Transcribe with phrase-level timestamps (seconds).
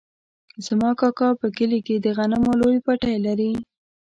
[0.65, 3.51] زما کاکا په کلي کې د غنمو لوی پټی لري.